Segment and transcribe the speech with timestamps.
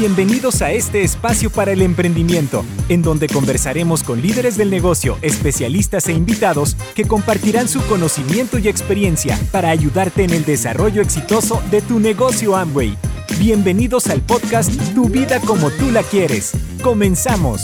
[0.00, 6.08] Bienvenidos a este espacio para el emprendimiento, en donde conversaremos con líderes del negocio, especialistas
[6.08, 11.82] e invitados que compartirán su conocimiento y experiencia para ayudarte en el desarrollo exitoso de
[11.82, 12.96] tu negocio Amway.
[13.38, 16.52] Bienvenidos al podcast Tu vida como tú la quieres.
[16.82, 17.60] Comenzamos.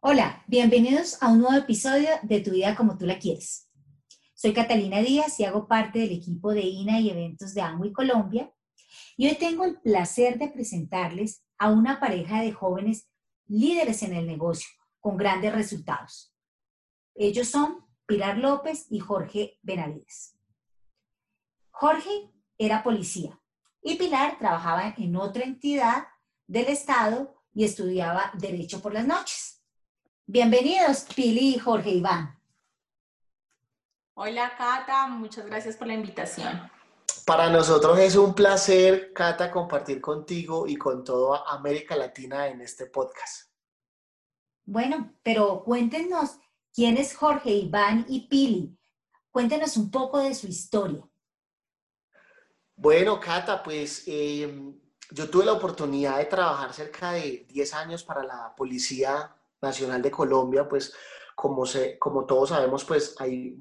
[0.00, 3.68] Hola, bienvenidos a un nuevo episodio de Tu vida como tú la quieres.
[4.34, 8.50] Soy Catalina Díaz y hago parte del equipo de INA y eventos de Amway Colombia
[9.16, 13.08] y hoy tengo el placer de presentarles a una pareja de jóvenes
[13.46, 14.68] líderes en el negocio
[15.00, 16.34] con grandes resultados.
[17.14, 20.36] Ellos son Pilar López y Jorge Benavides.
[21.70, 23.38] Jorge era policía
[23.82, 26.06] y Pilar trabajaba en otra entidad
[26.46, 29.62] del Estado y estudiaba Derecho por las noches.
[30.26, 32.38] Bienvenidos, Pili y Jorge Iván.
[34.14, 36.70] Hola, Cata, muchas gracias por la invitación.
[37.24, 42.86] Para nosotros es un placer, Cata, compartir contigo y con toda América Latina en este
[42.86, 43.52] podcast.
[44.64, 46.38] Bueno, pero cuéntenos
[46.74, 48.76] quién es Jorge, Iván y Pili.
[49.30, 51.08] Cuéntenos un poco de su historia.
[52.74, 54.76] Bueno, Cata, pues em,
[55.10, 60.10] yo tuve la oportunidad de trabajar cerca de 10 años para la Policía Nacional de
[60.10, 60.92] Colombia, pues
[61.36, 63.56] como, se, como todos sabemos, pues hay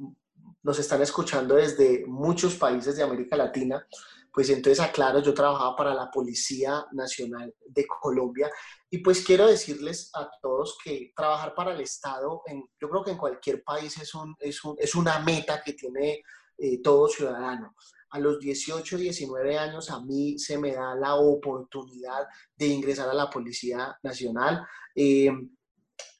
[0.63, 3.85] nos están escuchando desde muchos países de América Latina,
[4.33, 8.49] pues entonces aclaro, yo trabajaba para la Policía Nacional de Colombia
[8.89, 13.11] y pues quiero decirles a todos que trabajar para el Estado, en, yo creo que
[13.11, 16.21] en cualquier país es, un, es, un, es una meta que tiene
[16.57, 17.75] eh, todo ciudadano.
[18.11, 23.13] A los 18, 19 años a mí se me da la oportunidad de ingresar a
[23.13, 24.65] la Policía Nacional.
[24.93, 25.31] Eh,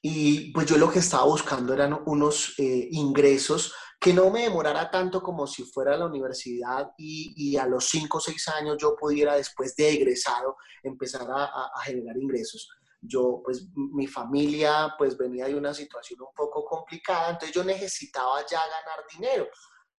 [0.00, 4.90] y pues yo lo que estaba buscando eran unos eh, ingresos que no me demorara
[4.90, 8.96] tanto como si fuera a la universidad y, a los 5 o 6 años yo
[8.96, 12.68] pudiera después de egresado empezar a, generar ingresos.
[13.00, 18.40] Yo, pues mi familia pues venía de una situación un poco complicada, entonces yo necesitaba
[18.40, 19.46] ya ganar dinero.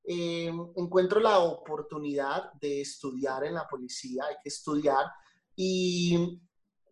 [0.05, 5.07] Eh, encuentro la oportunidad de estudiar en la policía, hay que estudiar
[5.55, 6.43] y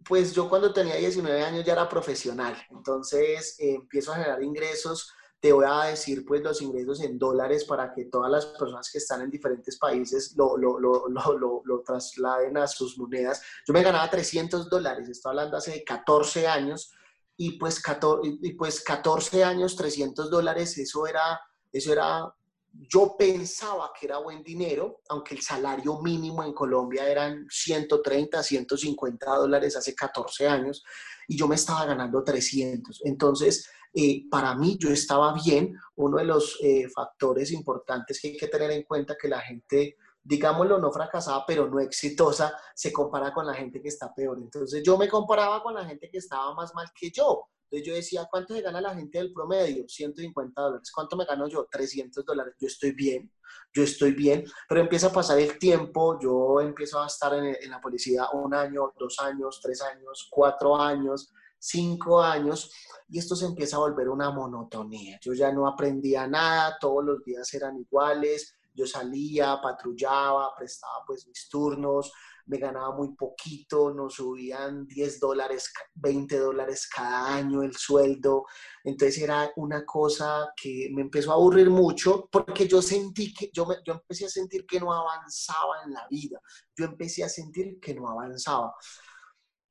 [0.04, 5.12] pues yo cuando tenía 19 años ya era profesional, entonces eh, empiezo a generar ingresos
[5.40, 8.98] te voy a decir pues los ingresos en dólares para que todas las personas que
[8.98, 13.42] están en diferentes países lo, lo, lo, lo, trasladen a sus monedas.
[13.66, 16.92] Yo me ganaba 300 dólares, estoy hablando hace 14 años,
[17.38, 21.40] y pues 14, y pues 14 años, 300 dólares, eso era,
[21.72, 22.34] eso era,
[22.70, 29.36] yo pensaba que era buen dinero, aunque el salario mínimo en Colombia eran 130, 150
[29.36, 30.84] dólares hace 14 años,
[31.26, 33.00] y yo me estaba ganando 300.
[33.06, 35.74] Entonces, eh, para mí yo estaba bien.
[35.96, 39.96] Uno de los eh, factores importantes que hay que tener en cuenta que la gente,
[40.22, 44.38] digámoslo, no fracasada, pero no exitosa, se compara con la gente que está peor.
[44.40, 47.48] Entonces yo me comparaba con la gente que estaba más mal que yo.
[47.70, 49.88] Entonces yo decía, ¿cuánto se gana la gente del promedio?
[49.88, 50.90] 150 dólares.
[50.92, 51.68] ¿Cuánto me gano yo?
[51.70, 52.54] 300 dólares.
[52.60, 53.30] Yo estoy bien,
[53.72, 57.70] yo estoy bien, pero empieza a pasar el tiempo, yo empiezo a estar en, en
[57.70, 62.72] la policía un año, dos años, tres años, cuatro años, cinco años
[63.08, 65.18] y esto se empieza a volver una monotonía.
[65.22, 71.26] Yo ya no aprendía nada, todos los días eran iguales, yo salía, patrullaba, prestaba pues
[71.26, 72.12] mis turnos,
[72.46, 78.46] me ganaba muy poquito, nos subían 10 dólares, 20 dólares cada año el sueldo.
[78.82, 83.68] Entonces era una cosa que me empezó a aburrir mucho porque yo sentí que, yo,
[83.84, 86.40] yo empecé a sentir que no avanzaba en la vida,
[86.76, 88.74] yo empecé a sentir que no avanzaba.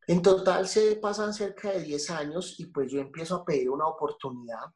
[0.09, 3.85] En total se pasan cerca de 10 años y pues yo empiezo a pedir una
[3.85, 4.73] oportunidad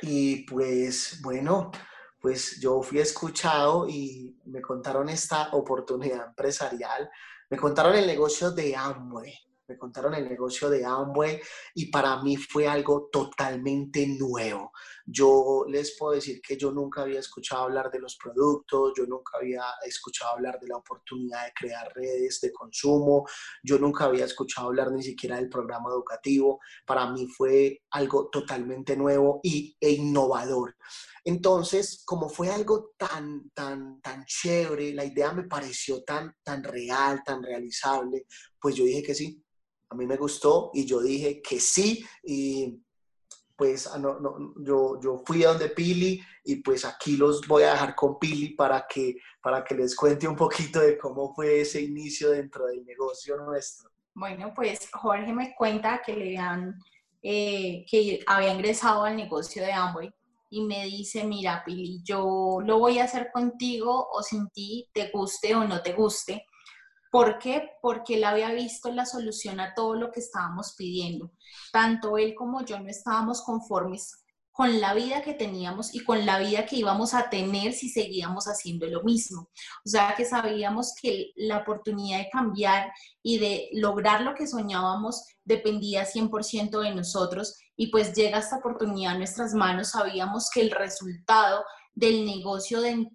[0.00, 1.72] y pues bueno,
[2.20, 7.10] pues yo fui escuchado y me contaron esta oportunidad empresarial,
[7.50, 9.34] me contaron el negocio de Amway,
[9.66, 11.40] me contaron el negocio de Amway
[11.74, 14.72] y para mí fue algo totalmente nuevo.
[15.06, 19.38] Yo les puedo decir que yo nunca había escuchado hablar de los productos, yo nunca
[19.38, 23.26] había escuchado hablar de la oportunidad de crear redes de consumo,
[23.62, 26.60] yo nunca había escuchado hablar ni siquiera del programa educativo.
[26.86, 30.76] Para mí fue algo totalmente nuevo y, e innovador.
[31.24, 37.22] Entonces, como fue algo tan, tan, tan chévere, la idea me pareció tan, tan real,
[37.24, 38.26] tan realizable,
[38.60, 39.42] pues yo dije que sí,
[39.88, 42.78] a mí me gustó y yo dije que sí y
[43.56, 44.00] pues ah,
[44.58, 48.50] yo, yo fui a donde Pili y pues aquí los voy a dejar con Pili
[48.50, 52.84] para que, para que les cuente un poquito de cómo fue ese inicio dentro del
[52.84, 53.90] negocio nuestro.
[54.12, 56.78] Bueno, pues Jorge me cuenta que le han,
[57.22, 60.12] eh, que había ingresado al negocio de Amway
[60.54, 65.10] y me dice, mira Pili, yo lo voy a hacer contigo o sin ti, te
[65.10, 66.46] guste o no te guste,
[67.14, 67.70] ¿Por qué?
[67.80, 71.30] Porque él había visto la solución a todo lo que estábamos pidiendo.
[71.70, 74.23] Tanto él como yo no estábamos conformes
[74.54, 78.44] con la vida que teníamos y con la vida que íbamos a tener si seguíamos
[78.44, 79.50] haciendo lo mismo.
[79.84, 85.26] O sea que sabíamos que la oportunidad de cambiar y de lograr lo que soñábamos
[85.42, 90.70] dependía 100% de nosotros y pues llega esta oportunidad a nuestras manos, sabíamos que el
[90.70, 93.08] resultado del negocio, de,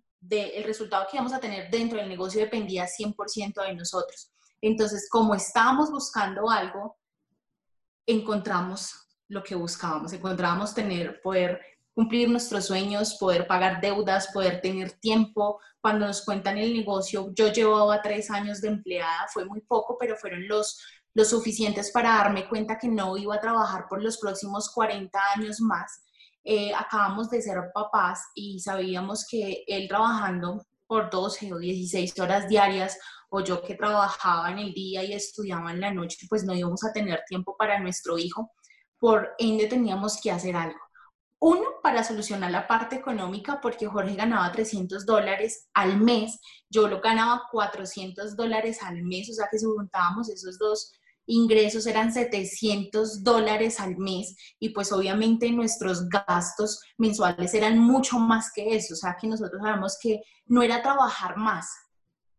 [0.58, 4.30] el resultado que íbamos a tener dentro del negocio dependía 100% de nosotros.
[4.60, 6.98] Entonces, como estábamos buscando algo,
[8.06, 10.12] encontramos lo que buscábamos.
[10.12, 11.62] Encontrábamos tener, poder
[11.94, 15.60] cumplir nuestros sueños, poder pagar deudas, poder tener tiempo.
[15.80, 20.16] Cuando nos cuentan el negocio, yo llevaba tres años de empleada, fue muy poco, pero
[20.18, 20.82] fueron los,
[21.14, 25.62] los suficientes para darme cuenta que no iba a trabajar por los próximos 40 años
[25.62, 26.04] más.
[26.44, 32.48] Eh, acabamos de ser papás y sabíamos que él trabajando por 12 o 16 horas
[32.48, 32.98] diarias
[33.30, 36.84] o yo que trabajaba en el día y estudiaba en la noche, pues no íbamos
[36.84, 38.52] a tener tiempo para nuestro hijo
[39.00, 40.80] por ende teníamos que hacer algo.
[41.42, 46.38] Uno, para solucionar la parte económica, porque Jorge ganaba 300 dólares al mes,
[46.70, 50.92] yo lo ganaba 400 dólares al mes, o sea que si juntábamos esos dos
[51.26, 58.52] ingresos eran 700 dólares al mes y pues obviamente nuestros gastos mensuales eran mucho más
[58.54, 61.70] que eso, o sea que nosotros sabemos que no era trabajar más,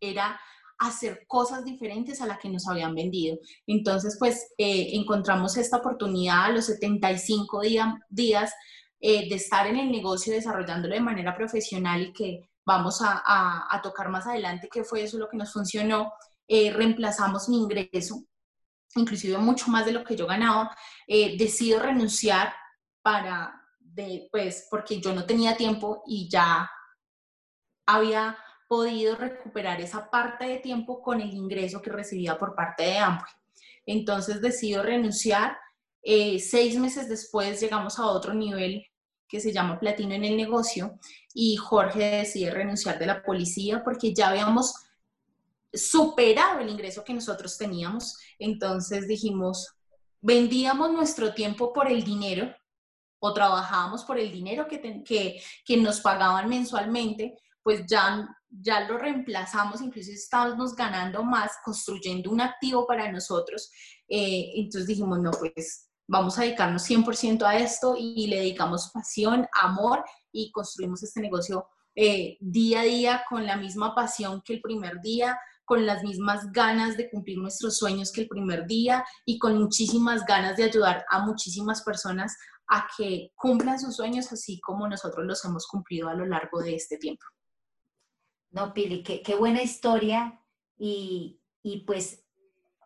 [0.00, 0.38] era
[0.80, 3.38] hacer cosas diferentes a las que nos habían vendido.
[3.66, 7.60] Entonces, pues eh, encontramos esta oportunidad a los 75
[8.08, 8.52] días
[8.98, 14.08] eh, de estar en el negocio desarrollándolo de manera profesional y que vamos a, tocar
[14.08, 16.12] más adelante, que fue eso lo que nos funcionó.
[16.48, 18.24] Eh, reemplazamos mi ingreso,
[18.96, 20.74] inclusive mucho más de lo que yo ganaba.
[21.06, 22.54] decido renunciar
[23.02, 26.70] para, de, pues, porque yo no tenía tiempo y ya
[27.86, 28.36] había
[28.70, 33.32] podido recuperar esa parte de tiempo con el ingreso que recibía por parte de Amway.
[33.84, 35.58] Entonces decido renunciar.
[36.04, 38.86] Eh, seis meses después llegamos a otro nivel
[39.26, 41.00] que se llama platino en el negocio
[41.34, 44.72] y Jorge decide renunciar de la policía porque ya habíamos
[45.74, 48.18] superado el ingreso que nosotros teníamos.
[48.38, 49.74] Entonces dijimos,
[50.20, 52.54] vendíamos nuestro tiempo por el dinero
[53.18, 58.98] o trabajábamos por el dinero que, que, que nos pagaban mensualmente, pues ya ya lo
[58.98, 63.70] reemplazamos, incluso estábamos ganando más, construyendo un activo para nosotros.
[64.08, 69.46] Eh, entonces dijimos, no, pues vamos a dedicarnos 100% a esto y le dedicamos pasión,
[69.52, 74.60] amor y construimos este negocio eh, día a día con la misma pasión que el
[74.60, 79.38] primer día, con las mismas ganas de cumplir nuestros sueños que el primer día y
[79.38, 82.36] con muchísimas ganas de ayudar a muchísimas personas
[82.66, 86.74] a que cumplan sus sueños así como nosotros los hemos cumplido a lo largo de
[86.74, 87.24] este tiempo.
[88.50, 90.42] No, Pili, qué, buena historia
[90.76, 92.24] y, y pues,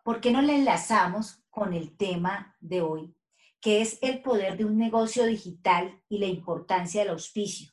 [0.03, 3.15] ¿por qué no la enlazamos con el tema de hoy,
[3.59, 7.71] que es el poder de un negocio digital y la importancia del auspicio?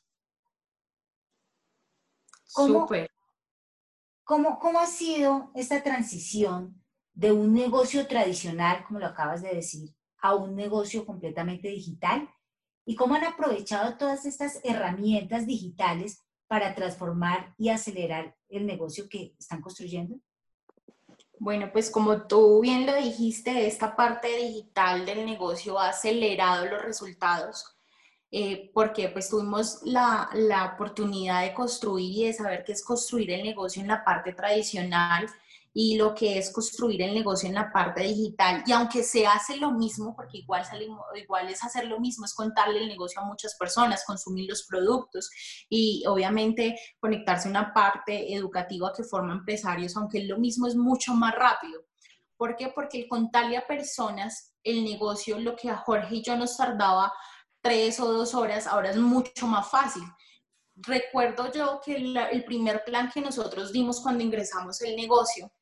[2.55, 2.89] ¿Cómo,
[4.25, 9.95] ¿cómo, ¿Cómo ha sido esta transición de un negocio tradicional, como lo acabas de decir,
[10.19, 12.29] a un negocio completamente digital?
[12.87, 19.35] ¿Y cómo han aprovechado todas estas herramientas digitales para transformar y acelerar el negocio que
[19.39, 20.17] están construyendo?
[21.39, 26.83] Bueno, pues como tú bien lo dijiste, esta parte digital del negocio ha acelerado los
[26.83, 27.75] resultados
[28.31, 33.31] eh, porque pues tuvimos la, la, oportunidad de construir y de saber qué es construir
[33.31, 35.27] el negocio en la parte tradicional
[35.75, 38.63] y lo que es construir el negocio en la parte digital.
[38.67, 42.35] Y aunque se hace lo mismo, porque igual, salimos, igual es hacer lo mismo, es
[42.35, 45.31] contarle el negocio a muchas personas, consumir los productos
[45.69, 51.15] y obviamente conectarse a una parte educativa que forma empresarios, aunque lo mismo es mucho
[51.15, 51.83] más rápido.
[52.37, 52.69] ¿Por qué?
[52.75, 57.13] Porque el contarle a personas el negocio, lo que a Jorge y yo nos tardaba
[57.63, 60.03] tres o dos horas, ahora es mucho más fácil
[60.75, 65.53] recuerdo yo que el primer plan que nosotros dimos cuando ingresamos el negocio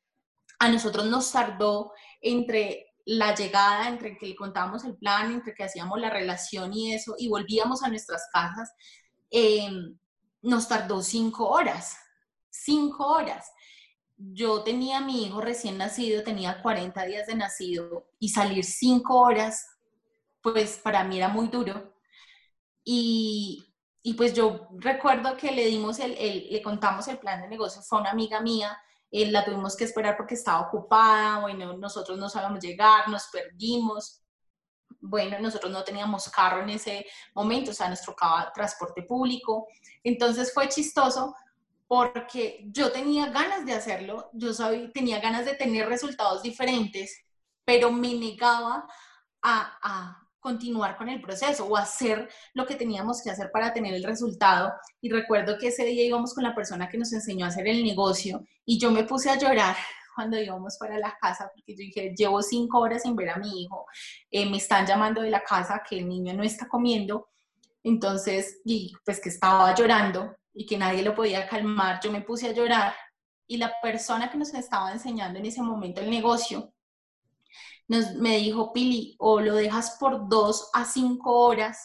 [0.61, 1.91] a nosotros nos tardó
[2.21, 6.93] entre la llegada, entre que le contábamos el plan, entre que hacíamos la relación y
[6.93, 8.71] eso, y volvíamos a nuestras casas,
[9.31, 9.97] em,
[10.43, 11.97] nos tardó cinco horas,
[12.51, 13.51] cinco horas.
[14.17, 19.19] Yo tenía a mi hijo recién nacido, tenía 40 días de nacido, y salir cinco
[19.19, 19.65] horas,
[20.43, 21.95] pues para mí era muy duro.
[22.83, 23.65] Y,
[24.03, 26.15] y pues yo recuerdo que le dimos el,
[26.51, 28.77] le contamos el plan de negocio, fue una amiga mía,
[29.11, 34.21] eh, la tuvimos que esperar porque estaba ocupada, bueno, nosotros no sabíamos llegar, nos perdimos,
[35.01, 39.67] bueno, nosotros no teníamos carro en ese momento, o sea, nos tocaba transporte público,
[40.03, 41.35] entonces fue chistoso
[41.87, 47.25] porque yo tenía ganas de hacerlo, yo sabía, tenía ganas de tener resultados diferentes,
[47.65, 48.87] pero me negaba
[49.41, 53.93] a, a continuar con el proceso o hacer lo que teníamos que hacer para tener
[53.93, 54.73] el resultado.
[54.99, 57.83] Y recuerdo que ese día íbamos con la persona que nos enseñó a hacer el
[57.83, 59.77] negocio y yo me puse a llorar
[60.15, 63.63] cuando íbamos para la casa, porque yo dije, llevo cinco horas sin ver a mi
[63.63, 63.85] hijo,
[64.29, 67.29] eh, me están llamando de la casa que el niño no está comiendo,
[67.83, 72.49] entonces, y pues que estaba llorando y que nadie lo podía calmar, yo me puse
[72.49, 72.93] a llorar
[73.47, 76.73] y la persona que nos estaba enseñando en ese momento el negocio,
[77.91, 81.77] nos, me dijo, Pili, o lo dejas por dos a cinco horas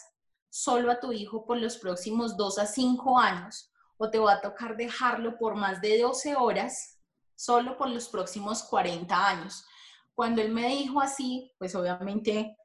[0.49, 4.41] solo a tu hijo por los próximos dos a cinco años, o te va a
[4.41, 7.01] tocar dejarlo por más de 12 horas
[7.35, 9.65] solo por los próximos 40 años.
[10.15, 12.55] Cuando él me dijo así, pues obviamente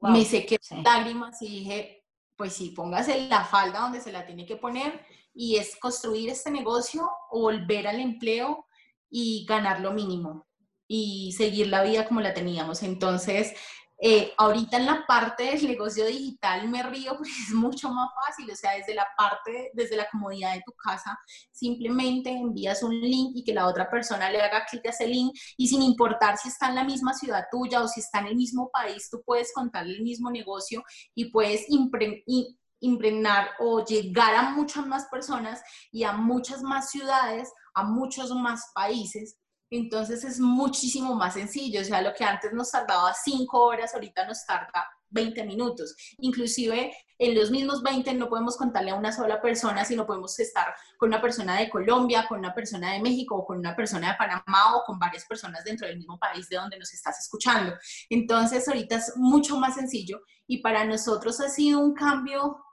[0.00, 4.56] me sequé lágrimas y dije, pues sí, póngase la falda donde se la tiene que
[4.56, 5.04] poner
[5.34, 8.64] y es construir este negocio o volver al empleo
[9.10, 10.47] y ganar lo mínimo
[10.88, 12.82] y seguir la vida como la teníamos.
[12.82, 13.54] Entonces,
[14.00, 18.48] eh, ahorita en la parte del negocio digital me río porque es mucho más fácil,
[18.50, 21.18] o sea, desde la parte, desde la comodidad de tu casa,
[21.50, 25.36] simplemente envías un link y que la otra persona le haga clic a ese link
[25.56, 28.36] y sin importar si está en la misma ciudad tuya o si está en el
[28.36, 34.86] mismo país, tú puedes contarle el mismo negocio y puedes impregnar o llegar a muchas
[34.86, 39.38] más personas y a muchas más ciudades, a muchos más países
[39.70, 44.26] entonces es muchísimo más sencillo, o sea, lo que antes nos tardaba cinco horas, ahorita
[44.26, 45.96] nos tarda 20 minutos.
[46.18, 50.74] Inclusive en los mismos 20 no podemos contarle a una sola persona, sino podemos estar
[50.96, 54.18] con una persona de Colombia, con una persona de México o con una persona de
[54.18, 57.74] Panamá o con varias personas dentro del mismo país de donde nos estás escuchando.
[58.08, 62.64] Entonces ahorita es mucho más sencillo y para nosotros ha sido un cambio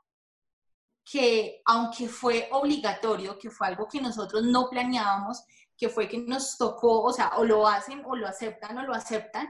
[1.03, 5.43] que aunque fue obligatorio, que fue algo que nosotros no planeábamos,
[5.77, 8.93] que fue que nos tocó, o sea, o lo hacen o lo aceptan o lo
[8.93, 9.47] aceptan,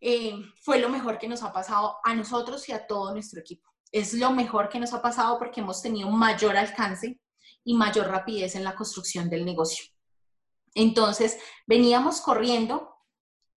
[0.00, 3.70] eh, fue lo mejor que nos ha pasado a nosotros y a todo nuestro equipo.
[3.90, 7.20] Es lo mejor que nos ha pasado porque hemos tenido mayor alcance
[7.64, 9.86] y mayor rapidez en la construcción del negocio.
[10.74, 12.94] Entonces, veníamos corriendo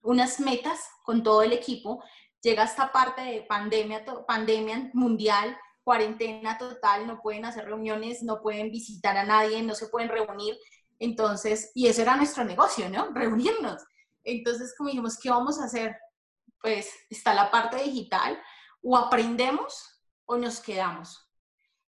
[0.01, 2.03] unas metas con todo el equipo.
[2.41, 8.71] Llega esta parte de pandemia, pandemia mundial, cuarentena total, no pueden hacer reuniones, no pueden
[8.71, 10.57] visitar a nadie, no se pueden reunir.
[10.99, 13.11] Entonces, y ese era nuestro negocio, ¿no?
[13.11, 13.83] Reunirnos.
[14.23, 15.95] Entonces, como dijimos, ¿qué vamos a hacer?
[16.61, 18.39] Pues está la parte digital,
[18.81, 21.27] o aprendemos o nos quedamos.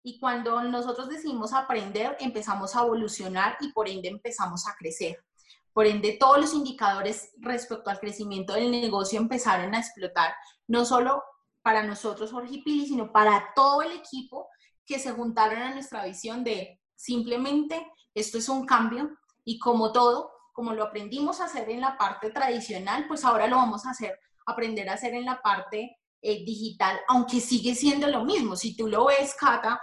[0.03, 5.25] Y cuando nosotros decidimos aprender, empezamos a evolucionar y por ende empezamos a crecer.
[5.73, 10.35] Por ende, todos los indicadores respecto al crecimiento del negocio empezaron a explotar,
[10.69, 11.23] no solo
[11.63, 14.49] para nosotros, Jorge Pili, sino para todo el equipo
[14.87, 17.87] que se juntaron a nuestra visión de simplemente
[18.17, 19.11] esto es un cambio
[19.45, 23.57] y como todo, como lo aprendimos a hacer en la parte tradicional, pues ahora lo
[23.57, 28.25] vamos a hacer, aprender a hacer en la parte eh, digital, aunque sigue siendo lo
[28.25, 28.57] mismo.
[28.57, 29.79] Si tú lo ves, Cata,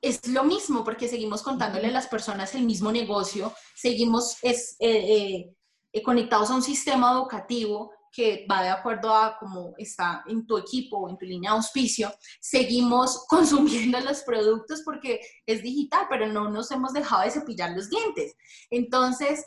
[0.00, 5.54] es lo mismo porque seguimos contándole a las personas el mismo negocio, seguimos es, eh,
[5.92, 10.56] eh, conectados a un sistema educativo, que va de acuerdo a cómo está en tu
[10.56, 16.26] equipo o en tu línea de auspicio, seguimos consumiendo los productos porque es digital, pero
[16.26, 18.34] no nos hemos dejado de cepillar los dientes.
[18.70, 19.44] Entonces,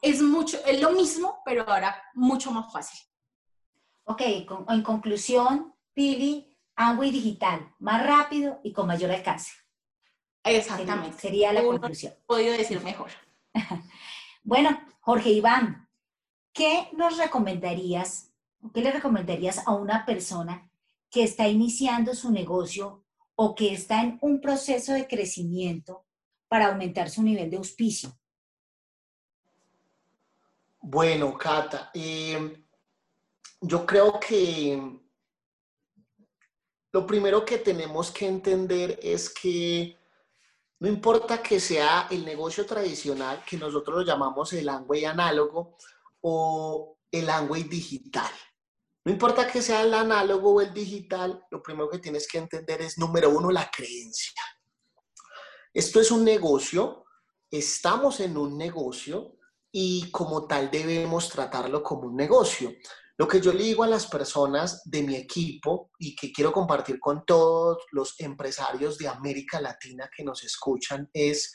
[0.00, 3.00] es mucho, es lo mismo, pero ahora mucho más fácil.
[4.04, 4.22] Ok,
[4.68, 9.50] en conclusión, Pili, Amway digital, más rápido y con mayor alcance.
[10.44, 11.18] Exactamente.
[11.18, 12.14] Sería, la conclusión.
[12.24, 13.10] Podido decir mejor.
[14.44, 15.89] bueno, Jorge Iván,
[16.52, 18.30] ¿qué nos recomendarías,
[18.74, 20.70] qué le recomendarías a una persona
[21.10, 23.04] que está iniciando su negocio
[23.34, 26.04] o que está en un proceso de crecimiento
[26.48, 28.16] para aumentar su nivel de auspicio?
[30.80, 32.64] Bueno, Cata, eh,
[33.60, 35.00] yo creo que
[36.92, 39.96] lo primero que tenemos que entender es que
[40.80, 45.76] no importa que sea el negocio tradicional, que nosotros lo llamamos el Amway análogo,
[46.22, 48.30] o el Amway digital.
[49.04, 52.82] No importa que sea el análogo o el digital, lo primero que tienes que entender
[52.82, 54.42] es, número uno, la creencia.
[55.72, 57.04] Esto es un negocio,
[57.50, 59.36] estamos en un negocio
[59.72, 62.72] y como tal debemos tratarlo como un negocio.
[63.16, 66.98] Lo que yo le digo a las personas de mi equipo y que quiero compartir
[66.98, 71.54] con todos los empresarios de América Latina que nos escuchan es,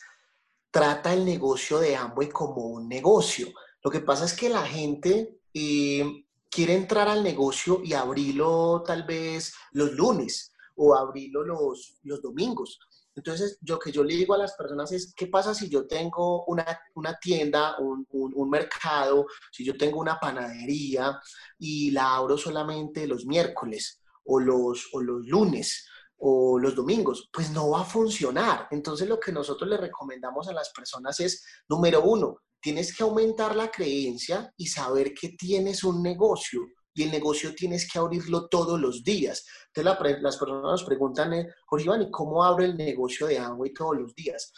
[0.71, 3.47] trata el negocio de Amway como un negocio.
[3.85, 9.03] Lo que pasa es que la gente eh, quiere entrar al negocio y abrirlo tal
[9.03, 12.79] vez los lunes o abrirlo los, los domingos.
[13.13, 16.45] Entonces, yo que yo le digo a las personas es, ¿qué pasa si yo tengo
[16.45, 16.65] una,
[16.95, 21.21] una tienda, un, un, mercado, si yo tengo una panadería
[21.59, 25.87] y la abro solamente los miércoles o los, o los lunes?
[26.17, 28.67] O los domingos, pues no va a funcionar.
[28.71, 33.55] Entonces lo que nosotros le recomendamos a las personas es, número uno, tienes que aumentar
[33.55, 36.61] la creencia y saber que tienes un negocio
[36.95, 39.45] y el negocio tienes que abrirlo todos los días.
[39.67, 43.73] Entonces las personas nos preguntan, eh, Jorge Iván, ¿y cómo abro el negocio de Amway
[43.73, 44.53] todos los días?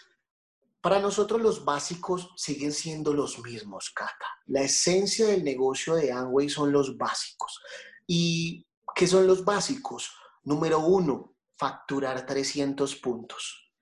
[0.80, 4.28] Para nosotros los básicos siguen siendo los mismos, Cata.
[4.46, 7.60] La esencia del negocio de Amway son los básicos.
[8.06, 10.12] ¿Y qué son los básicos?
[10.44, 13.74] Número uno, facturar 300 puntos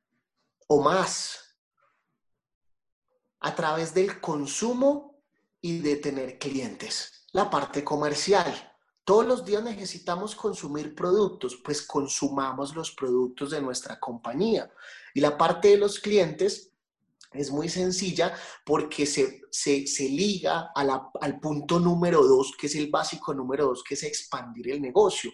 [0.68, 1.58] o más
[3.42, 5.22] a través del consumo
[5.62, 8.48] y de tener clientes la parte comercial.
[9.04, 14.72] Todos los días necesitamos consumir productos, pues consumamos los productos de nuestra compañía.
[15.14, 16.72] Y la parte de los clientes
[17.34, 18.34] es muy sencilla
[18.66, 23.96] porque se, se, liga al punto número dos, que es el básico número dos, que
[23.96, 25.34] es expandir el negocio.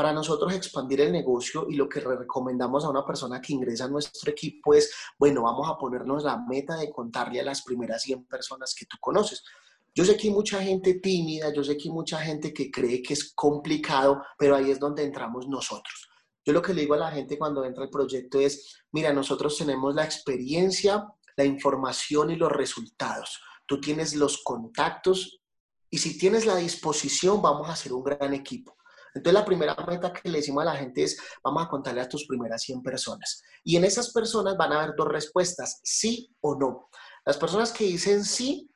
[0.00, 3.88] Para nosotros expandir el negocio y lo que recomendamos a una persona que ingresa a
[3.88, 8.24] nuestro equipo es, bueno, vamos a ponernos la meta de contarle a las primeras 100
[8.24, 9.44] personas que tú conoces.
[9.94, 13.02] Yo sé que hay mucha gente tímida, yo sé que hay mucha gente que cree
[13.02, 16.08] que es complicado, pero ahí es donde entramos nosotros.
[16.46, 19.58] Yo lo que le digo a la gente cuando entra al proyecto es, mira, nosotros
[19.58, 23.38] tenemos la experiencia, la información y los resultados.
[23.66, 25.42] Tú tienes los contactos
[25.90, 28.79] y si tienes la disposición, vamos a hacer un gran equipo.
[29.14, 32.08] Entonces, la primera meta que le decimos a la gente es, vamos a contarle a
[32.08, 33.42] tus primeras 100 personas.
[33.64, 36.88] Y en esas personas van a haber dos respuestas, sí o no.
[37.24, 38.70] Las personas que dicen sí,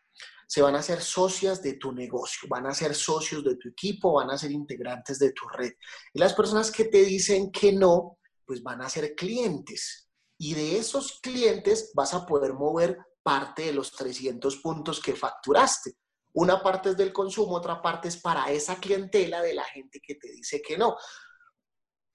[0.47, 4.15] se van a ser socias de tu negocio, van a ser socios de tu equipo,
[4.15, 5.73] van a ser integrantes de tu red.
[6.13, 10.09] Y las personas que te dicen que no, pues van a ser clientes.
[10.39, 15.97] Y de esos clientes vas a poder mover parte de los 300 puntos que facturaste.
[16.35, 20.17] Una parte es del consumo, otra parte es para esa clientela de la gente que
[20.17, 20.97] te dice que no.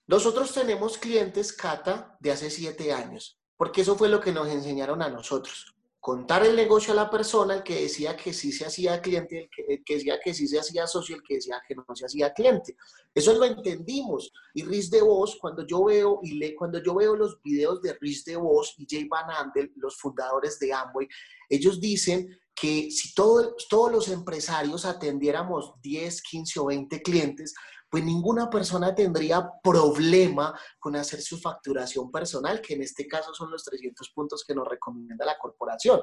[0.07, 5.01] Nosotros tenemos clientes, Cata, de hace siete años, porque eso fue lo que nos enseñaron
[5.01, 9.01] a nosotros contar el negocio a la persona, el que decía que sí se hacía
[9.01, 12.05] cliente, el que, decía que sí se hacía socio, el que decía que no se
[12.05, 12.77] hacía cliente.
[13.13, 14.31] Eso lo entendimos.
[14.53, 17.93] Y Riz de Vos, cuando yo veo y le, cuando yo veo los videos de
[17.99, 21.07] Riz de Vos y Jay Van Andel, los fundadores de Amway,
[21.49, 22.29] ellos dicen
[22.59, 27.53] que si todos los empresarios atendiéramos 10, 15 o 20 clientes,
[27.89, 33.49] pues ninguna persona tendría problema con hacer su facturación personal, que en este caso son
[33.49, 36.01] los 300 puntos que nos recomienda la corporación.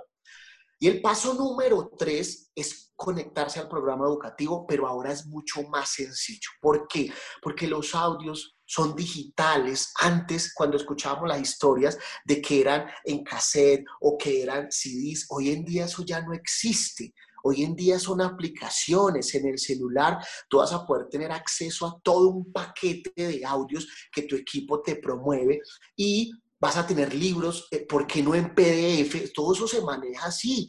[0.79, 5.90] Y el paso número tres es conectarse al programa educativo, pero ahora es mucho más
[5.90, 6.51] sencillo.
[6.61, 7.11] ¿Por qué?
[7.40, 9.92] Porque los audios son digitales.
[10.00, 15.50] Antes, cuando escuchábamos las historias de que eran en cassette o que eran CDs, hoy
[15.50, 17.14] en día eso ya no existe.
[17.44, 22.00] Hoy en día son aplicaciones en el celular, tú vas a poder tener acceso a
[22.02, 25.61] todo un paquete de audios que tu equipo te promueve
[25.94, 29.33] y vas a tener libros, eh, ¿por qué no en PDF?
[29.33, 30.68] Todo eso se maneja así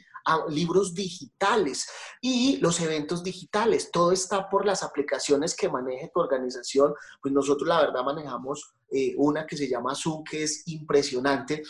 [0.50, 1.88] libros digitales
[2.22, 3.90] y los eventos digitales.
[3.92, 6.94] Todo está por las aplicaciones que maneje tu organización.
[7.22, 11.64] Pues nosotros la verdad manejamos eh, una que se llama Zoom, que es impresionante.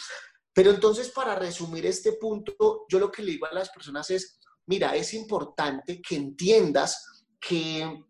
[0.54, 4.40] Pero entonces, para resumir este punto, yo lo que le digo a las personas es,
[4.66, 8.04] mira, es importante que entiendas que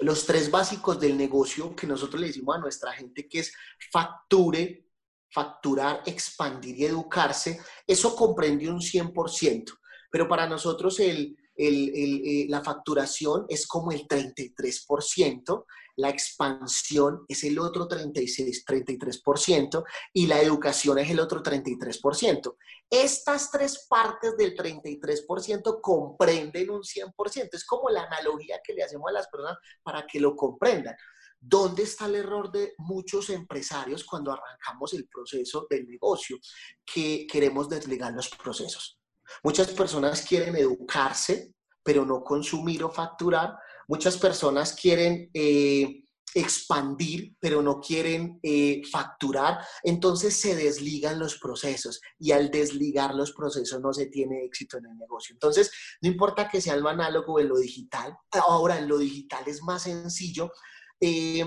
[0.00, 3.52] los tres básicos del negocio que nosotros le decimos a nuestra gente que es
[3.90, 4.85] facture,
[5.30, 9.78] facturar, expandir y educarse, eso comprende un 100%,
[10.10, 15.64] pero para nosotros el, eh, la facturación es como el 33%,
[15.96, 22.56] la expansión es el otro 36, 33% y la educación es el otro 33%.
[22.90, 27.48] Estas tres partes del 33% comprenden un 100%.
[27.52, 30.96] Es como la analogía que le hacemos a las personas para que lo comprendan.
[31.40, 36.38] ¿Dónde está el error de muchos empresarios cuando arrancamos el proceso del negocio?
[36.84, 38.98] Que queremos desligar los procesos.
[39.42, 43.56] Muchas personas quieren educarse, pero no consumir o facturar.
[43.88, 49.58] Muchas personas quieren eh, expandir, pero no quieren eh, facturar.
[49.82, 54.86] Entonces se desligan los procesos y al desligar los procesos no se tiene éxito en
[54.86, 55.32] el negocio.
[55.32, 55.70] Entonces,
[56.02, 58.16] no importa que sea lo análogo o en lo digital.
[58.32, 60.52] Ahora, en lo digital es más sencillo.
[61.00, 61.44] Eh,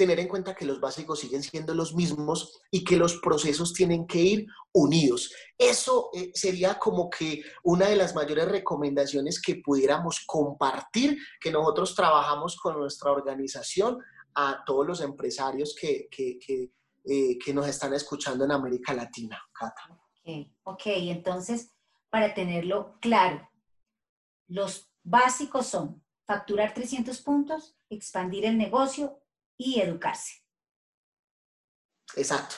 [0.00, 4.06] tener en cuenta que los básicos siguen siendo los mismos y que los procesos tienen
[4.06, 5.30] que ir unidos.
[5.58, 11.94] Eso eh, sería como que una de las mayores recomendaciones que pudiéramos compartir, que nosotros
[11.94, 13.98] trabajamos con nuestra organización
[14.34, 16.08] a todos los empresarios que,
[17.04, 19.82] eh, que nos están escuchando en América Latina, Cata.
[19.90, 21.74] Ok, ok, entonces,
[22.08, 23.50] para tenerlo claro,
[24.48, 29.20] los básicos son facturar 300 puntos, expandir el negocio
[29.58, 30.44] y educarse.
[32.14, 32.54] Exacto.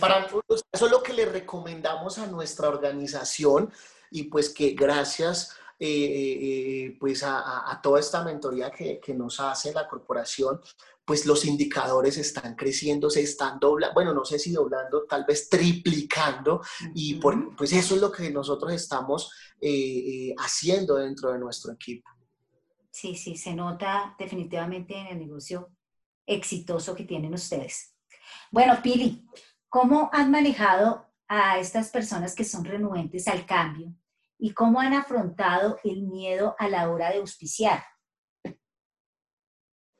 [0.00, 0.26] Para,
[0.72, 3.72] eso es lo que le recomendamos a nuestra organización
[4.10, 9.72] y pues que gracias eh, eh, pues a, toda esta mentoría que, que, nos hace
[9.72, 10.60] la corporación,
[11.04, 15.48] pues los indicadores están creciendo, se están doblando, bueno, no sé si doblando, tal vez
[15.48, 16.60] triplicando,
[16.92, 22.15] y por, pues eso es lo que nosotros estamos eh, haciendo dentro de nuestro equipo.
[22.96, 25.70] Sí, sí, se nota definitivamente en el negocio
[26.24, 27.94] exitoso que tienen ustedes.
[28.50, 29.28] Bueno, Pili,
[29.68, 33.92] ¿cómo han manejado a estas personas que son renuentes al cambio
[34.38, 37.84] y cómo han afrontado el miedo a la hora de auspiciar?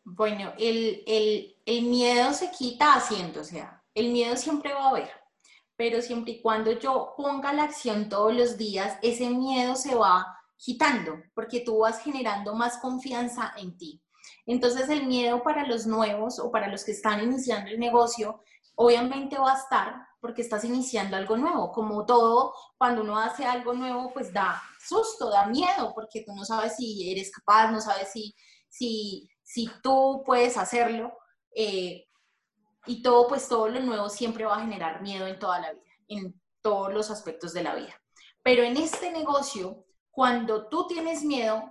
[0.03, 1.05] Bueno, el,
[1.67, 5.11] el, miedo se quita haciendo, o sea, el miedo siempre va a haber,
[5.77, 10.36] pero siempre y cuando yo ponga la acción todos los días, ese miedo se va
[10.57, 14.03] quitando, porque tú vas generando más confianza en ti.
[14.47, 18.43] Entonces el miedo para los nuevos o para los que están iniciando el negocio,
[18.75, 21.71] obviamente va a estar porque estás iniciando algo nuevo.
[21.73, 26.45] Como todo, cuando uno hace algo nuevo, pues da susto, da miedo, porque tú no
[26.45, 28.35] sabes si eres capaz, no sabes si,
[28.69, 31.17] si, si tú puedes hacerlo.
[31.55, 32.07] Eh,
[32.87, 35.93] y todo, pues todo lo nuevo siempre va a generar miedo en toda la vida,
[36.09, 38.01] en todos los aspectos de la vida.
[38.43, 39.85] Pero en este negocio,
[40.17, 41.63] cuando tú tienes miedo,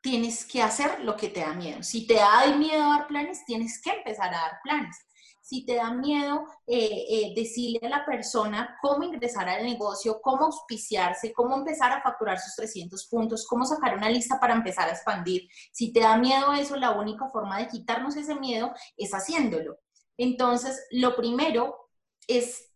[0.00, 1.82] tienes que hacer lo que te da miedo.
[1.82, 4.96] Si te da miedo dar planes, tienes que empezar a dar planes.
[5.42, 10.44] Si te da miedo eh, eh, decirle a la persona cómo ingresar al negocio, cómo
[10.44, 14.92] auspiciarse, cómo empezar a facturar sus 300 puntos, cómo sacar una lista para empezar a
[14.92, 15.48] expandir.
[15.72, 19.76] Si te da miedo eso, la única forma de quitarnos ese miedo es haciéndolo.
[20.16, 21.90] Entonces, lo primero
[22.28, 22.70] es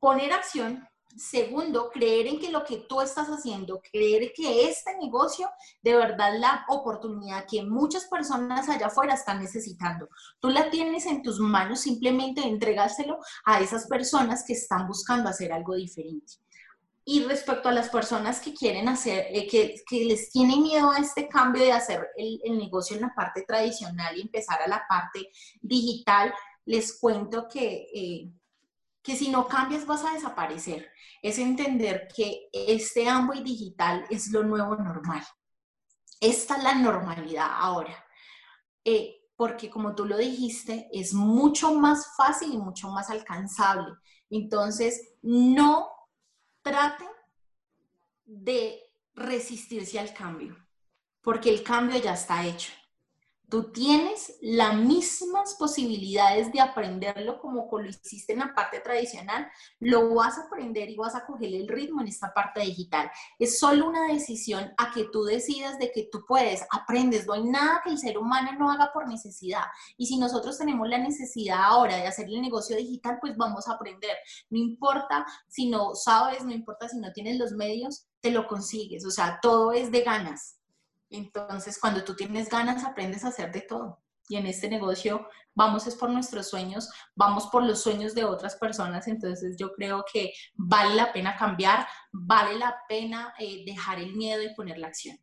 [0.00, 0.86] poner acción
[1.18, 5.50] Segundo, creer en que lo que tú estás haciendo, creer que este negocio
[5.82, 10.08] de verdad la oportunidad que muchas personas allá afuera están necesitando.
[10.38, 15.52] Tú la tienes en tus manos, simplemente entregárselo a esas personas que están buscando hacer
[15.52, 16.34] algo diferente.
[17.04, 20.98] Y respecto a las personas que quieren hacer, eh, que, que, les tienen miedo a
[20.98, 24.84] este cambio de hacer el, el negocio en la parte tradicional y empezar a la
[24.88, 26.32] parte digital,
[26.66, 28.30] les cuento que eh,
[29.08, 30.92] que si no cambias vas a desaparecer.
[31.22, 35.24] Es entender que este Amway digital es lo nuevo normal.
[36.20, 38.04] Esta es la normalidad ahora.
[38.84, 43.94] Eh, porque como tú lo dijiste, es mucho más fácil y mucho más alcanzable.
[44.28, 45.88] Entonces, no
[46.60, 47.08] traten
[48.26, 48.78] de
[49.14, 50.54] resistirse al cambio,
[51.22, 52.72] porque el cambio ya está hecho.
[53.48, 59.48] Tú tienes las mismas posibilidades de aprenderlo como lo hiciste en la parte tradicional,
[59.80, 63.10] lo vas a aprender y vas a coger el ritmo en esta parte digital.
[63.38, 67.44] Es solo una decisión a que tú decidas de que tú puedes, aprendes, no hay
[67.44, 69.64] nada que el ser humano no haga por necesidad.
[69.96, 73.72] Y si nosotros tenemos la necesidad ahora de hacer el negocio digital, pues vamos a
[73.72, 74.16] aprender.
[74.50, 79.06] No importa si no sabes, no importa si no tienes los medios, te lo consigues.
[79.06, 80.57] O sea, todo es de ganas.
[81.10, 84.02] Entonces, cuando tú tienes ganas, aprendes a hacer de todo.
[84.28, 88.56] Y en este negocio vamos es por nuestros sueños, vamos por los sueños de otras
[88.56, 89.08] personas.
[89.08, 94.42] Entonces, yo creo que vale la pena cambiar, vale la pena eh, dejar el miedo
[94.42, 95.18] y poner la acción.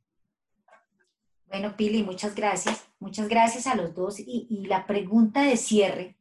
[1.48, 2.88] Bueno, Pili, muchas gracias.
[3.00, 4.20] Muchas gracias a los dos.
[4.20, 6.18] Y, y la pregunta de cierre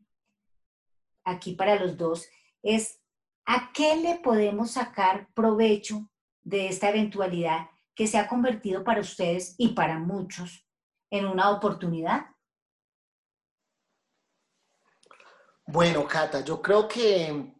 [1.25, 2.29] aquí para los dos
[2.63, 3.01] es,
[3.47, 6.11] ¿a qué le podemos sacar provecho
[6.43, 10.67] de esta eventualidad que se ha convertido para ustedes y para muchos
[11.11, 12.27] en una oportunidad?
[15.67, 17.55] Bueno, Cata, yo creo que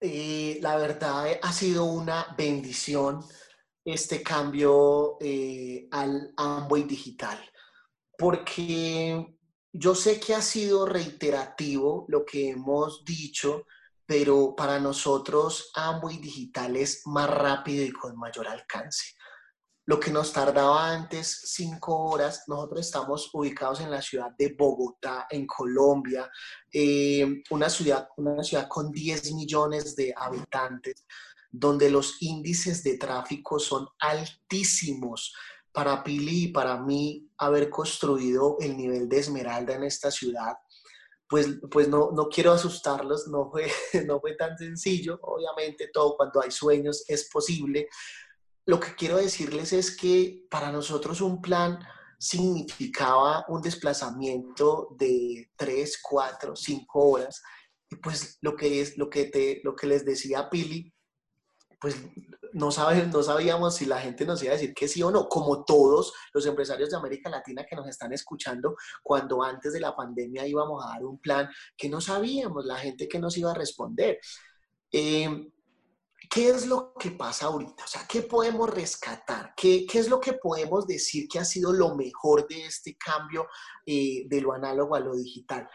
[0.00, 3.24] eh, la verdad ha sido una bendición
[3.84, 7.38] este cambio eh, al Amway digital,
[8.18, 9.36] porque
[9.72, 13.66] yo sé que ha sido reiterativo lo que hemos dicho,
[14.06, 19.14] pero para nosotros Amway Digital es más rápido y con mayor alcance.
[19.86, 25.26] Lo que nos tardaba antes cinco horas, nosotros estamos ubicados en la ciudad de Bogotá,
[25.28, 26.30] en Colombia,
[26.72, 31.04] eh, una, ciudad, una ciudad con 10 millones de habitantes,
[31.50, 35.34] donde los índices de tráfico son altísimos.
[35.70, 40.54] Para Pili y para mí, haber construido el nivel de Esmeralda en esta ciudad
[41.28, 43.70] pues, pues no, no quiero asustarlos, no fue,
[44.06, 47.88] no fue tan sencillo, obviamente todo cuando hay sueños es posible.
[48.66, 51.78] Lo que quiero decirles es que para nosotros un plan
[52.18, 57.42] significaba un desplazamiento de 3, 4, 5 horas.
[57.90, 60.93] Y pues lo que, es, lo que, te, lo que les decía Pili,
[61.84, 62.02] pues
[62.54, 65.66] no, no sabíamos si la gente nos iba a decir que sí o no, como
[65.66, 70.46] todos los empresarios de América Latina que nos están escuchando, cuando antes de la pandemia
[70.46, 74.18] íbamos a dar un plan que no sabíamos, la gente que nos iba a responder.
[74.90, 75.50] Eh,
[76.30, 77.84] ¿Qué es lo que pasa ahorita?
[77.84, 79.52] O sea, ¿qué podemos rescatar?
[79.54, 83.46] ¿Qué, qué es lo que podemos decir que ha sido lo mejor de este cambio
[83.84, 85.68] eh, de lo análogo a lo digital?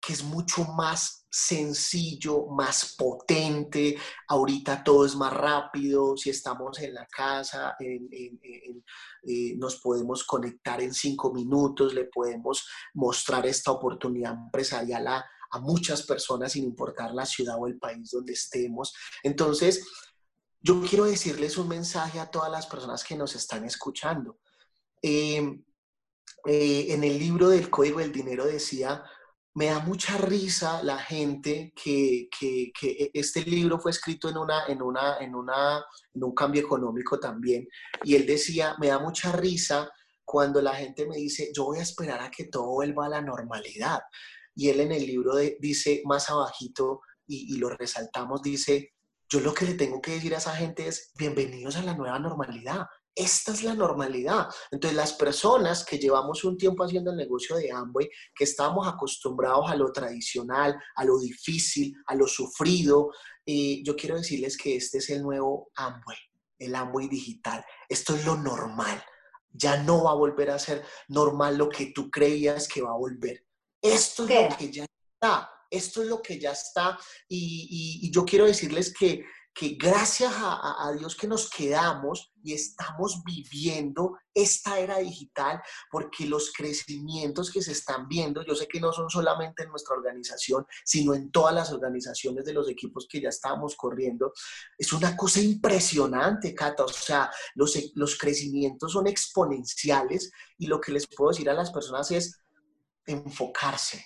[0.00, 3.96] Que es mucho más sencillo, más potente.
[4.28, 6.16] Ahorita todo es más rápido.
[6.16, 13.46] Si estamos en la casa, eh, nos podemos conectar en cinco minutos, le podemos mostrar
[13.46, 18.32] esta oportunidad empresarial a, a muchas personas sin importar la ciudad o el país donde
[18.32, 18.94] estemos.
[19.22, 19.84] Entonces,
[20.60, 24.38] yo quiero decirles un mensaje a todas las personas que nos están escuchando.
[25.02, 25.62] Eh,
[26.46, 29.04] eh, en el libro del Código del Dinero decía,
[29.56, 34.66] me da mucha risa la gente que, que, que, este libro fue escrito en, una,
[34.66, 37.66] en, una, en, una, en un cambio económico también,
[38.04, 39.90] y él decía, me da mucha risa
[40.26, 43.22] cuando la gente me dice, yo voy a esperar a que todo vuelva a la
[43.22, 44.00] normalidad.
[44.54, 48.92] Y él en el libro dice más abajito, y, y lo resaltamos, dice,
[49.30, 52.18] yo lo que le tengo que decir a esa gente es, bienvenidos a la nueva
[52.18, 52.84] normalidad.
[53.16, 54.46] Esta es la normalidad.
[54.70, 59.70] Entonces, las personas que llevamos un tiempo haciendo el negocio de Amway, que estamos acostumbrados
[59.70, 63.10] a lo tradicional, a lo difícil, a lo sufrido,
[63.46, 66.18] eh, yo quiero decirles que este es el nuevo Amway,
[66.58, 67.64] el Amway digital.
[67.88, 69.02] Esto es lo normal.
[69.50, 72.98] Ya no va a volver a ser normal lo que tú creías que va a
[72.98, 73.46] volver.
[73.80, 76.98] Esto es lo que ya está, esto es lo que ya está
[77.28, 79.24] y, yo quiero decirles que,
[79.56, 86.52] que gracias a, Dios que nos quedamos y estamos viviendo esta era digital, porque los
[86.52, 91.14] crecimientos que se están viendo, yo sé que no son solamente en nuestra organización, sino
[91.14, 94.34] en todas las organizaciones de los equipos que ya estábamos corriendo,
[94.76, 96.84] es una cosa impresionante, Cata.
[96.84, 101.70] O sea, los, los crecimientos son exponenciales y lo que les puedo decir a las
[101.70, 102.42] personas es,
[103.06, 104.04] enfocarse,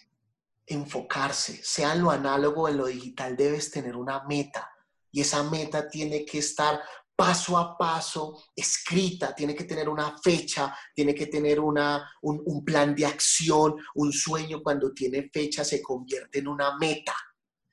[0.65, 4.70] enfocarse, sea en lo análogo o en lo digital, debes tener una meta
[5.13, 6.81] y esa meta tiene que estar
[7.17, 12.65] paso a paso, escrita, tiene que tener una fecha, tiene que tener una, un, un
[12.65, 17.15] plan de acción, un sueño cuando tiene fecha se convierte en una meta.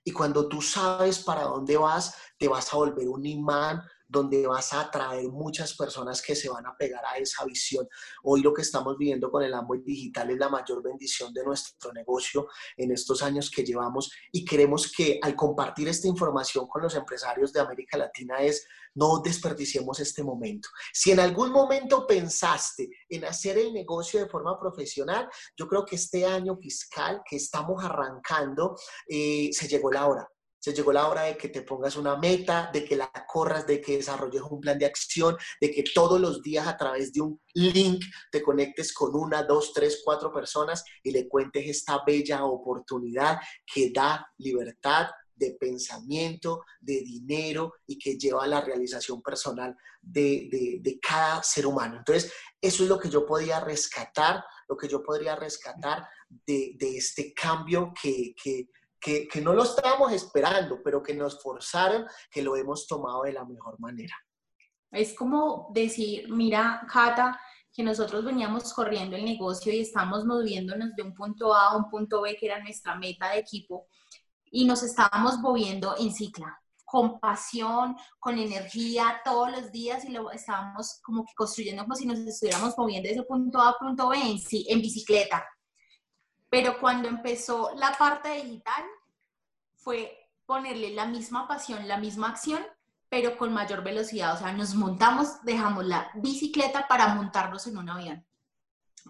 [0.03, 4.73] Y cuando tú sabes para dónde vas, te vas a volver un imán donde vas
[4.73, 7.87] a atraer muchas personas que se van a pegar a esa visión.
[8.23, 11.91] Hoy lo que estamos viviendo con el Amway Digital es la mayor bendición de nuestro
[11.93, 16.95] negocio en estos años que llevamos y queremos que al compartir esta información con los
[16.95, 18.65] empresarios de América Latina es
[18.95, 20.69] no desperdiciemos este momento.
[20.91, 25.97] Si en algún momento pensaste en hacer el negocio de forma profesional, yo creo que
[25.97, 28.75] este año fiscal que estamos arrancando,
[29.07, 30.27] eh, se llegó la hora
[30.67, 33.79] se llegó la hora de que te pongas una meta, de que la corras, de
[33.79, 37.39] que desarrolles un plan de acción, de que todos los días a través de un
[37.53, 43.39] link te conectes con una, dos, tres, cuatro personas y le cuentes esta bella oportunidad
[43.65, 50.49] que da libertad de pensamiento, de dinero y que lleva a la realización personal de,
[50.81, 51.95] de, cada ser humano.
[51.99, 56.97] Entonces, eso es lo que yo podía rescatar, lo que yo podría rescatar de, de
[56.97, 58.67] este cambio que, que
[58.99, 63.45] que, no lo estábamos esperando, pero que nos forzaron, que lo hemos tomado de la
[63.45, 64.15] mejor manera.
[64.91, 67.39] Es como decir, mira, Cata,
[67.73, 71.89] que nosotros veníamos corriendo el negocio y estamos moviéndonos de un punto A a un
[71.89, 73.87] punto B, que era nuestra meta de equipo,
[74.49, 80.31] y nos estábamos moviendo en cicla, con pasión, con energía, todos los días, y lo
[80.31, 84.09] estábamos como que construyendo como si nos estuviéramos moviendo de ese punto A a punto
[84.09, 85.45] B en, en bicicleta.
[86.49, 88.83] Pero cuando empezó la parte digital,
[89.75, 92.65] fue ponerle la misma pasión, la misma acción,
[93.09, 94.33] pero con mayor velocidad.
[94.33, 98.25] O sea, nos montamos, dejamos la bicicleta para montarnos en un avión.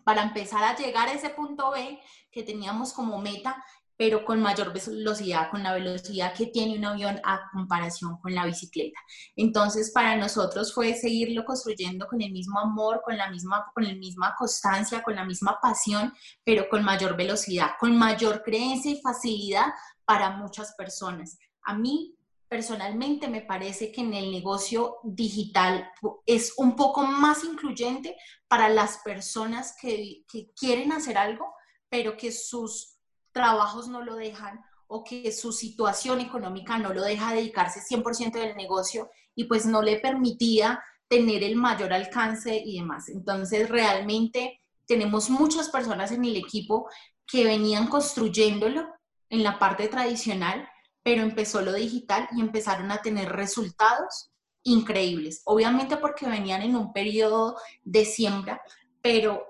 [0.04, 2.00] Para empezar a llegar a ese punto B
[2.32, 3.64] que teníamos como meta,
[3.98, 8.46] pero con mayor velocidad, con la velocidad que tiene un avión a comparación con la
[8.46, 9.00] bicicleta.
[9.36, 13.96] Entonces, para nosotros fue seguirlo construyendo con el mismo amor, con la misma, con la
[13.96, 19.66] misma constancia, con la misma pasión, pero con mayor velocidad, con mayor creencia y facilidad
[20.06, 21.38] para muchas personas.
[21.64, 22.14] A mí
[22.48, 25.90] personalmente me parece que en el negocio digital
[26.26, 28.16] es un poco más incluyente
[28.48, 31.54] para las personas que, que quieren hacer algo,
[31.90, 32.97] pero que sus
[33.38, 38.56] trabajos no lo dejan o que su situación económica no lo deja dedicarse 100% del
[38.56, 43.10] negocio y pues no le permitía tener el mayor alcance y demás.
[43.10, 46.90] Entonces, realmente tenemos muchas personas en el equipo
[47.28, 48.88] que venían construyéndolo
[49.30, 50.68] en la parte tradicional,
[51.04, 54.32] pero empezó lo digital y empezaron a tener resultados
[54.64, 55.44] increíbles.
[55.46, 58.62] Obviamente porque venían en un periodo de siembra,
[59.02, 59.46] pero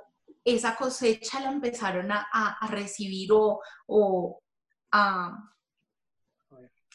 [0.47, 4.41] esa cosecha la empezaron a, recibir o,
[4.91, 5.51] a,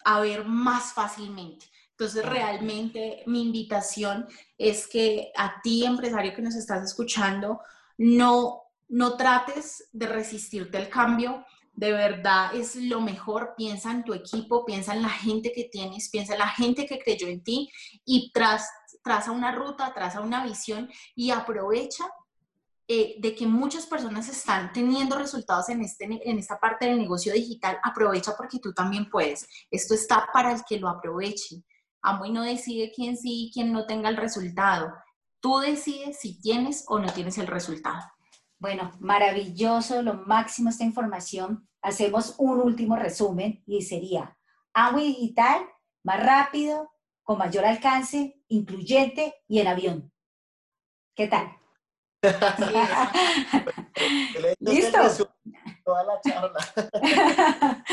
[0.05, 1.67] a ver más fácilmente.
[1.91, 7.61] Entonces, realmente mi invitación es que a ti, empresario que nos estás escuchando,
[7.99, 11.45] no, no trates de resistirte al cambio.
[11.75, 13.53] De verdad es lo mejor.
[13.55, 16.99] Piensa en tu equipo, piensa en la gente que tienes, piensa en la gente que
[16.99, 17.71] creyó en ti
[18.07, 18.67] y tras,
[19.05, 22.07] traza una ruta, traza una visión y aprovecha
[22.95, 27.33] eh, de que muchas personas están teniendo resultados en, este, en esta parte del negocio
[27.33, 27.79] digital.
[27.83, 29.49] Aprovecha porque tú también puedes.
[29.71, 31.65] Esto está para el que lo aproveche.
[32.03, 34.93] Amo y no decide quién sí y quién no tenga el resultado.
[35.41, 38.03] Tú decides si tienes o no tienes el resultado.
[38.59, 41.67] Bueno, maravilloso, lo máximo esta información.
[41.81, 44.37] Hacemos un último resumen y sería
[44.75, 45.67] Amway Digital,
[46.05, 50.13] más rápido, con mayor alcance, incluyente y en avión.
[51.15, 51.62] ¿Qué tal?
[54.61, 54.99] ¿Listo?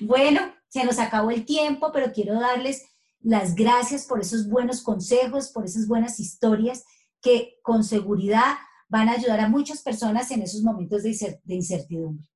[0.00, 2.84] bueno, se nos acabó el tiempo, pero quiero darles
[3.20, 6.84] las gracias por esos buenos consejos, por esas buenas historias
[7.20, 8.54] que con seguridad
[8.88, 12.28] van a ayudar a muchas personas en esos momentos de, incertidumbre.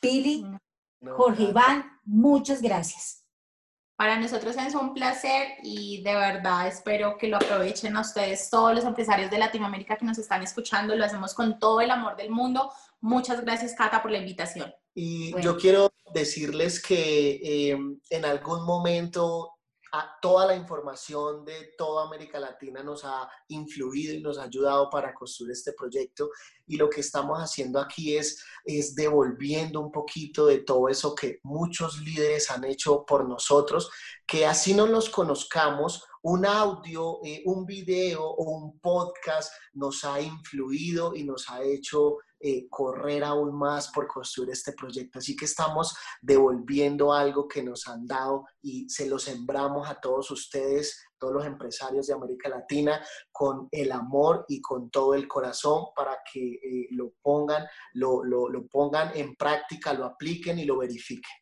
[0.00, 0.46] Pili,
[1.00, 3.23] Jorge Iván, muchas gracias.
[3.96, 8.74] Para nosotros es un placer y de verdad espero que lo aprovechen a ustedes, todos
[8.74, 10.96] los empresarios de Latinoamérica que nos están escuchando.
[10.96, 12.72] Lo hacemos con todo el amor del mundo.
[13.00, 14.74] Muchas gracias, Cata, por la invitación.
[14.94, 17.78] Y yo quiero decirles que eh,
[18.10, 19.53] en algún momento
[20.20, 25.14] toda la información de toda América Latina nos ha influido y nos ha ayudado para
[25.14, 26.30] construir este proyecto.
[26.66, 31.38] Y lo que estamos haciendo aquí es, es devolviendo un poquito de todo eso que
[31.42, 33.90] muchos líderes han hecho por nosotros,
[34.26, 40.20] que así no los conozcamos, un audio, eh, un video o un podcast nos ha
[40.20, 45.18] influido y nos ha hecho eh, correr aún más por construir este proyecto.
[45.18, 50.30] Así que estamos devolviendo algo que nos han dado y se lo sembramos a todos
[50.30, 53.02] ustedes, todos los empresarios de América Latina,
[53.32, 58.50] con el amor y con todo el corazón para que eh, lo, pongan, lo, lo,
[58.50, 61.32] lo pongan en práctica, lo apliquen y lo verifiquen.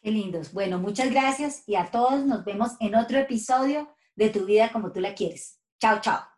[0.00, 0.54] Qué lindos.
[0.54, 4.92] Bueno, muchas gracias y a todos nos vemos en otro episodio de Tu vida como
[4.92, 5.60] tú la quieres.
[5.78, 6.37] Chao, chao.